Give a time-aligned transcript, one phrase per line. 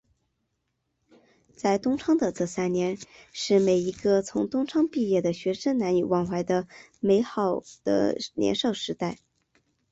[1.55, 2.97] 在东昌的这三年
[3.31, 6.43] 是每一个从东昌毕业的学生难以忘怀
[6.99, 9.15] 美好的年少时光。